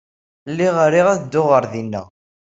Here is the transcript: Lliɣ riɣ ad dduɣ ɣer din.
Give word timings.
Lliɣ 0.51 0.75
riɣ 0.93 1.07
ad 1.09 1.19
dduɣ 1.23 1.47
ɣer 1.51 1.63
din. 1.71 1.93